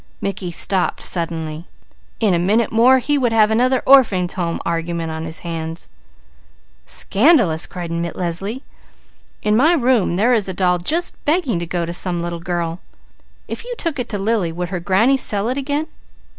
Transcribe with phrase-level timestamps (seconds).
[0.19, 1.67] Mickey stopped suddenly.
[2.19, 5.89] In a minute more he would have another Orphans' Home argument on his hands.
[6.87, 8.63] "Scandalous!" cried Leslie.
[9.43, 12.79] "In my room there is a doll just begging to go to some little girl.
[13.47, 15.85] If you took it to Lily, would her granny sell it again?"